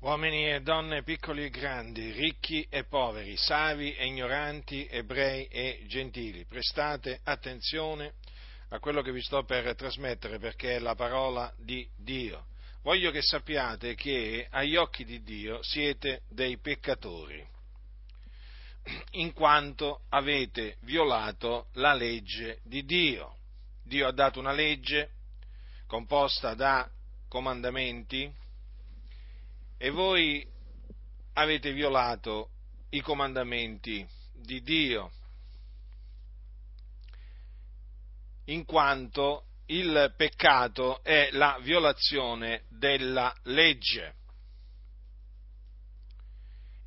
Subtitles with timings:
[0.00, 6.44] Uomini e donne, piccoli e grandi, ricchi e poveri, savi e ignoranti, ebrei e gentili,
[6.44, 8.12] prestate attenzione
[8.68, 12.46] a quello che vi sto per trasmettere perché è la parola di Dio.
[12.82, 17.44] Voglio che sappiate che agli occhi di Dio siete dei peccatori,
[19.12, 23.34] in quanto avete violato la legge di Dio.
[23.82, 25.10] Dio ha dato una legge
[25.88, 26.88] composta da
[27.26, 28.32] comandamenti,
[29.78, 30.46] e voi
[31.34, 32.50] avete violato
[32.90, 35.12] i comandamenti di Dio,
[38.46, 44.14] in quanto il peccato è la violazione della legge.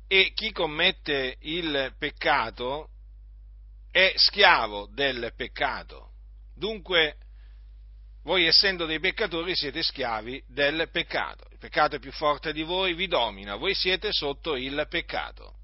[0.06, 2.90] E chi commette il peccato
[3.90, 6.10] è schiavo del peccato.
[6.54, 7.16] Dunque
[8.24, 11.46] voi essendo dei peccatori siete schiavi del peccato.
[11.50, 15.56] Il peccato è più forte di voi, vi domina, voi siete sotto il peccato.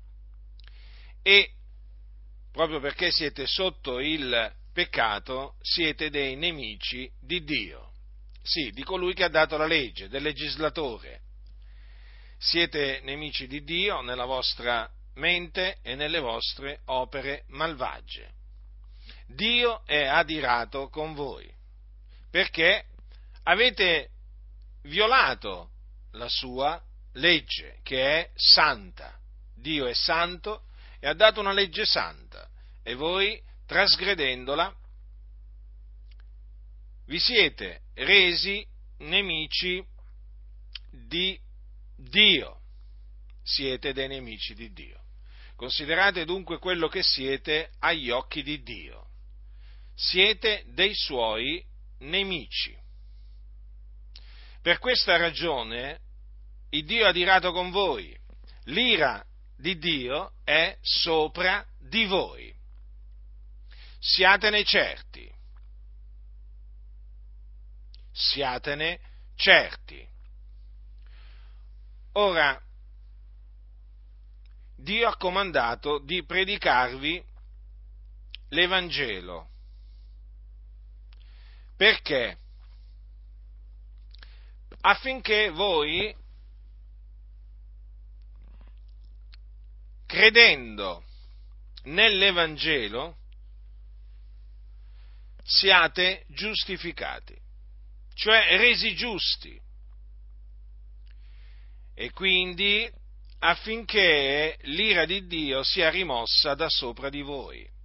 [1.23, 1.51] E
[2.51, 7.92] proprio perché siete sotto il peccato, siete dei nemici di Dio.
[8.42, 11.20] Sì, di colui che ha dato la legge, del legislatore.
[12.39, 18.33] Siete nemici di Dio nella vostra mente e nelle vostre opere malvagie.
[19.27, 21.58] Dio è adirato con voi
[22.31, 22.84] perché
[23.45, 24.11] avete
[24.83, 25.71] violato
[26.12, 26.83] la sua
[27.15, 29.19] legge, che è santa.
[29.55, 30.65] Dio è santo
[31.01, 32.48] e ha dato una legge santa
[32.83, 34.75] e voi, trasgredendola,
[37.07, 38.67] vi siete resi
[38.98, 39.85] nemici
[40.91, 41.39] di
[41.97, 42.61] Dio.
[43.42, 45.03] Siete dei nemici di Dio.
[45.57, 49.09] Considerate dunque quello che siete agli occhi di Dio.
[49.95, 51.65] Siete dei suoi
[52.01, 52.77] nemici.
[54.61, 56.01] Per questa ragione
[56.71, 58.17] il Dio ha dirato con voi,
[58.65, 59.25] l'ira
[59.57, 62.55] di Dio è sopra di voi.
[63.99, 65.33] Siatene certi.
[68.13, 69.01] Siatene
[69.35, 70.07] certi.
[72.13, 72.61] Ora,
[74.77, 77.25] Dio ha comandato di predicarvi
[78.51, 79.51] l'Evangelo
[81.78, 82.36] perché?
[84.80, 86.12] Affinché voi,
[90.05, 91.05] credendo
[91.84, 93.18] nell'Evangelo,
[95.44, 97.36] siate giustificati,
[98.14, 99.56] cioè resi giusti.
[101.95, 102.90] E quindi
[103.39, 107.77] affinché l'ira di Dio sia rimossa da sopra di voi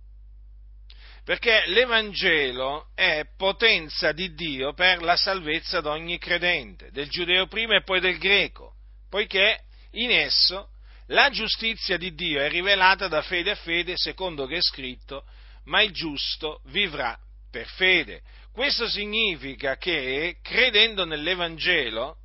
[1.23, 7.77] perché l'Evangelo è potenza di Dio per la salvezza di ogni credente, del giudeo prima
[7.77, 8.73] e poi del greco,
[9.09, 9.61] poiché
[9.91, 10.69] in esso
[11.07, 15.23] la giustizia di Dio è rivelata da fede a fede, secondo che è scritto,
[15.65, 17.17] ma il giusto vivrà
[17.49, 18.21] per fede.
[18.51, 22.17] Questo significa che, credendo nell'Evangelo,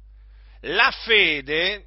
[0.62, 1.84] la fede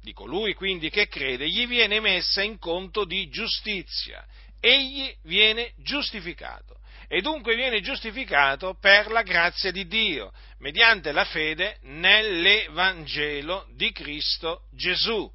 [0.00, 4.24] di colui quindi che crede gli viene messa in conto di giustizia
[4.64, 11.76] egli viene giustificato e dunque viene giustificato per la grazia di Dio, mediante la fede
[11.82, 15.30] nell'Evangelo di Cristo Gesù.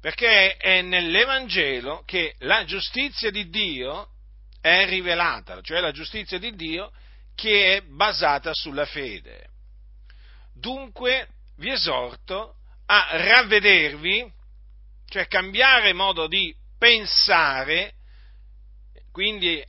[0.00, 4.08] Perché è nell'Evangelo che la giustizia di Dio
[4.60, 6.90] è rivelata, cioè la giustizia di Dio
[7.36, 9.48] che è basata sulla fede.
[10.52, 14.28] Dunque vi esorto a ravvedervi,
[15.06, 17.92] cioè cambiare modo di pensare,
[19.12, 19.64] quindi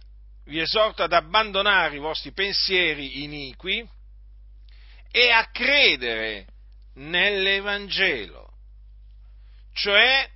[0.46, 3.88] vi esorto ad abbandonare i vostri pensieri iniqui
[5.12, 6.48] e a credere
[6.96, 8.52] nell'Evangelo.
[9.74, 10.28] Cioè,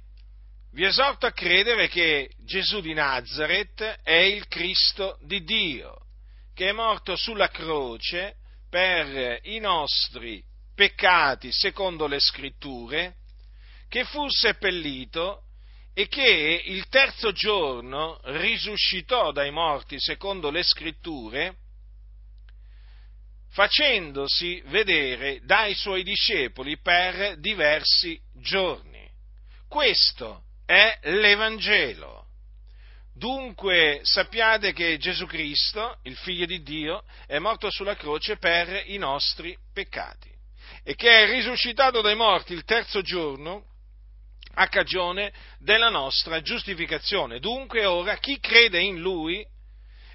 [0.74, 6.06] vi esorto a credere che Gesù di Nazareth è il Cristo di Dio,
[6.54, 8.36] che è morto sulla croce
[8.70, 10.44] per i nostri
[10.76, 13.16] peccati secondo le scritture,
[13.90, 15.42] che fu seppellito
[15.98, 21.56] e che il terzo giorno risuscitò dai morti secondo le scritture,
[23.50, 29.10] facendosi vedere dai suoi discepoli per diversi giorni.
[29.68, 32.28] Questo è l'Evangelo.
[33.16, 38.98] Dunque sappiate che Gesù Cristo, il Figlio di Dio, è morto sulla croce per i
[38.98, 40.30] nostri peccati
[40.84, 43.77] e che è risuscitato dai morti il terzo giorno
[44.60, 47.40] a cagione della nostra giustificazione.
[47.40, 49.46] Dunque ora chi crede in Lui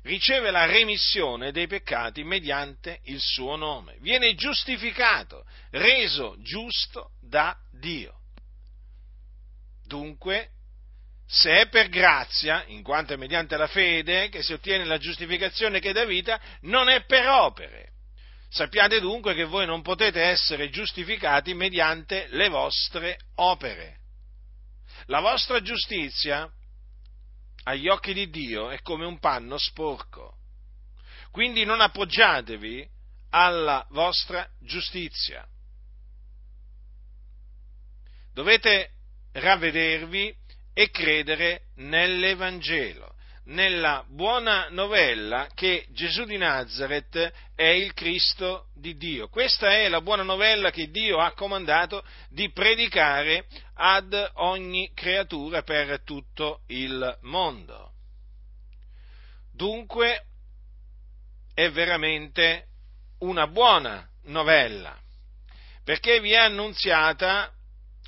[0.02, 8.18] riceve la remissione dei peccati mediante il suo nome, viene giustificato, reso giusto da Dio.
[9.86, 10.48] Dunque,
[11.24, 15.78] se è per grazia, in quanto è mediante la fede che si ottiene la giustificazione
[15.78, 17.90] che dà vita, non è per opere.
[18.48, 24.01] Sappiate dunque che voi non potete essere giustificati mediante le vostre opere.
[25.06, 26.50] La vostra giustizia
[27.64, 30.36] agli occhi di Dio è come un panno sporco.
[31.30, 32.88] Quindi non appoggiatevi
[33.30, 35.46] alla vostra giustizia.
[38.32, 38.90] Dovete
[39.32, 40.34] ravvedervi
[40.72, 43.11] e credere nell'Evangelo,
[43.44, 49.28] nella buona novella che Gesù di Nazareth è il Cristo di Dio.
[49.28, 56.02] Questa è la buona novella che Dio ha comandato di predicare ad ogni creatura per
[56.04, 57.90] tutto il mondo.
[59.52, 60.24] Dunque
[61.54, 62.66] è veramente
[63.18, 64.96] una buona novella,
[65.84, 67.52] perché vi è annunziata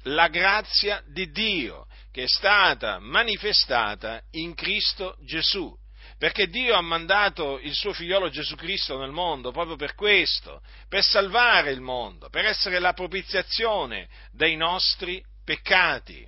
[0.04, 5.76] la grazia di Dio che è stata manifestata in Cristo Gesù.
[6.16, 11.02] Perché Dio ha mandato il suo figliolo Gesù Cristo nel mondo proprio per questo, per
[11.02, 16.24] salvare il mondo, per essere la propiziazione dei nostri peccati.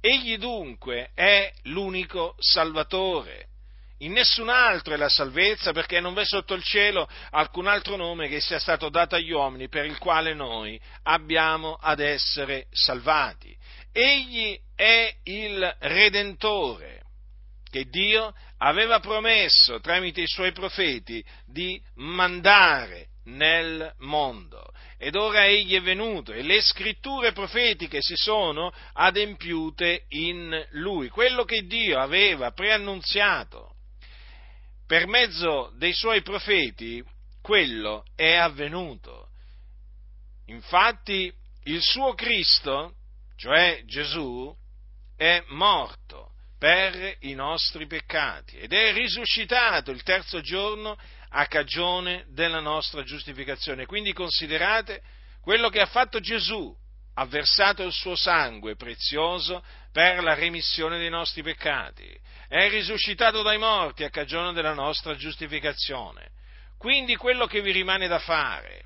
[0.00, 3.50] Egli dunque è l'unico Salvatore.
[3.98, 8.26] In nessun altro è la salvezza perché non v'è sotto il cielo alcun altro nome
[8.26, 13.56] che sia stato dato agli uomini per il quale noi abbiamo ad essere salvati.
[13.92, 17.02] Egli è il Redentore
[17.70, 24.70] che Dio aveva promesso tramite i suoi profeti di mandare nel mondo.
[24.98, 31.08] Ed ora egli è venuto e le scritture profetiche si sono adempiute in lui.
[31.08, 33.74] Quello che Dio aveva preannunziato
[34.86, 37.02] per mezzo dei suoi profeti,
[37.40, 39.28] quello è avvenuto.
[40.46, 41.32] Infatti
[41.64, 42.96] il suo Cristo
[43.42, 44.54] cioè Gesù,
[45.16, 46.30] è morto
[46.60, 50.96] per i nostri peccati ed è risuscitato il terzo giorno
[51.30, 53.84] a cagione della nostra giustificazione.
[53.84, 55.02] Quindi considerate
[55.40, 56.72] quello che ha fatto Gesù,
[57.14, 62.16] ha versato il suo sangue prezioso per la remissione dei nostri peccati,
[62.46, 66.30] è risuscitato dai morti a cagione della nostra giustificazione.
[66.78, 68.84] Quindi quello che vi rimane da fare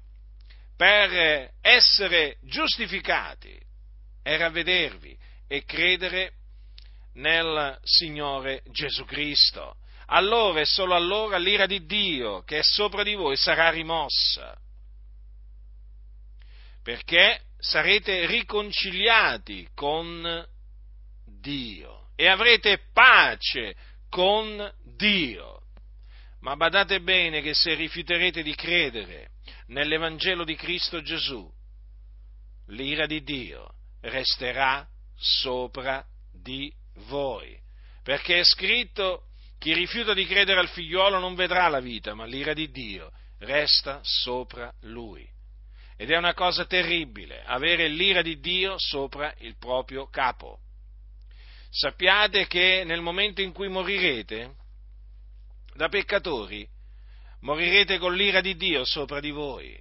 [0.75, 3.65] per essere giustificati
[4.27, 6.33] è ravvedervi e credere
[7.13, 9.77] nel Signore Gesù Cristo.
[10.07, 14.59] Allora e solo allora l'ira di Dio che è sopra di voi sarà rimossa,
[16.83, 20.45] perché sarete riconciliati con
[21.25, 23.77] Dio e avrete pace
[24.09, 25.61] con Dio.
[26.41, 29.31] Ma badate bene che se rifiuterete di credere
[29.69, 31.49] nell'Evangelo di Cristo Gesù,
[32.67, 33.71] l'ira di Dio
[34.01, 36.73] resterà sopra di
[37.09, 37.59] voi.
[38.03, 39.25] Perché è scritto,
[39.59, 44.01] chi rifiuta di credere al figliuolo non vedrà la vita, ma l'ira di Dio resta
[44.03, 45.29] sopra lui.
[45.97, 50.61] Ed è una cosa terribile avere l'ira di Dio sopra il proprio capo.
[51.71, 54.55] Sappiate che nel momento in cui morirete
[55.75, 56.67] da peccatori,
[57.41, 59.79] morirete con l'ira di Dio sopra di voi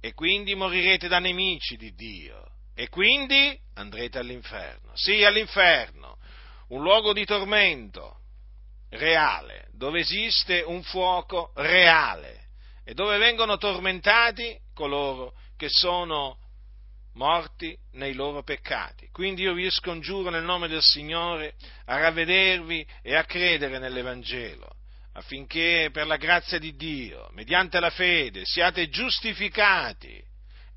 [0.00, 4.90] e quindi morirete da nemici di Dio e quindi andrete all'inferno.
[4.94, 6.18] Sì, all'inferno,
[6.68, 8.18] un luogo di tormento
[8.90, 12.48] reale, dove esiste un fuoco reale
[12.84, 16.38] e dove vengono tormentati coloro che sono
[17.14, 19.08] morti nei loro peccati.
[19.10, 21.54] Quindi io vi scongiuro nel nome del Signore
[21.86, 24.68] a ravvedervi e a credere nell'Evangelo,
[25.12, 30.22] affinché per la grazia di Dio, mediante la fede, siate giustificati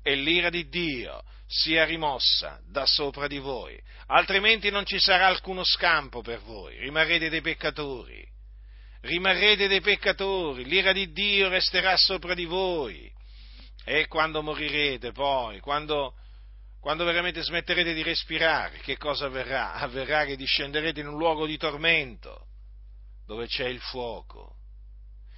[0.08, 5.62] e l'ira di Dio sia rimossa da sopra di voi, altrimenti non ci sarà alcuno
[5.64, 8.26] scampo per voi, rimarrete dei peccatori,
[9.02, 13.12] rimarrete dei peccatori, l'ira di Dio resterà sopra di voi
[13.84, 16.14] e quando morirete poi, quando,
[16.80, 19.74] quando veramente smetterete di respirare, che cosa avverrà?
[19.74, 22.46] Avverrà che discenderete in un luogo di tormento
[23.26, 24.54] dove c'è il fuoco.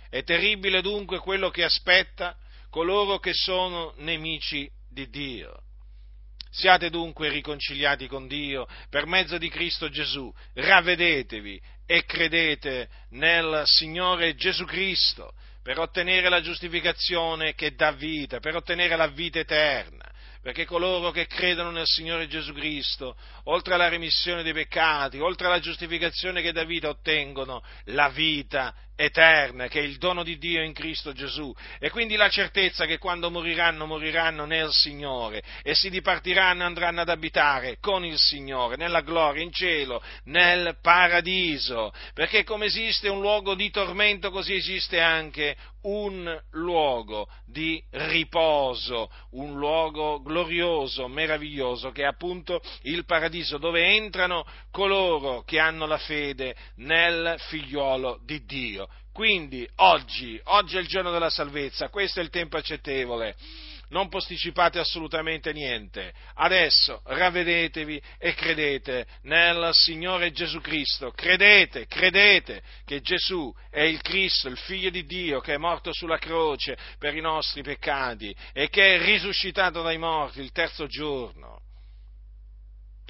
[0.09, 2.37] È terribile dunque quello che aspetta
[2.71, 5.63] coloro che sono nemici di Dio.
[6.53, 14.35] Siate dunque riconciliati con Dio per mezzo di Cristo Gesù, ravvedetevi e credete nel Signore
[14.35, 20.11] Gesù Cristo per ottenere la giustificazione che dà vita, per ottenere la vita eterna
[20.43, 25.59] perché coloro che credono nel Signore Gesù Cristo, oltre alla remissione dei peccati, oltre alla
[25.59, 30.75] giustificazione che dà vita, ottengono la vita eterna, che è il dono di Dio in
[30.75, 36.63] Cristo Gesù, e quindi la certezza che quando moriranno, moriranno nel Signore, e si dipartiranno
[36.63, 42.67] e andranno ad abitare con il Signore, nella gloria, in cielo, nel paradiso, perché come
[42.67, 51.09] esiste un luogo di tormento, così esiste anche un luogo di riposo, un luogo glorioso,
[51.09, 58.21] meraviglioso, che è appunto il paradiso, dove entrano coloro che hanno la fede nel figliuolo
[58.25, 58.89] di Dio.
[59.13, 63.37] Quindi oggi, oggi è il giorno della salvezza, questo è il tempo accettevole
[63.91, 66.13] non posticipate assolutamente niente.
[66.35, 71.11] Adesso ravvedetevi e credete nel Signore Gesù Cristo.
[71.11, 76.19] Credete, credete che Gesù è il Cristo, il Figlio di Dio, che è morto sulla
[76.19, 81.50] croce per i nostri peccati e che è risuscitato dai morti il terzo giorno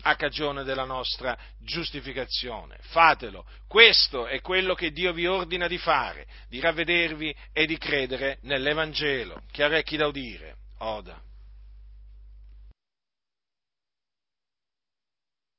[0.03, 2.79] a cagione della nostra giustificazione.
[2.81, 3.45] Fatelo.
[3.67, 9.43] Questo è quello che Dio vi ordina di fare, di ravvedervi e di credere nell'Evangelo.
[9.51, 11.21] Chi ha orecchi da udire, oda.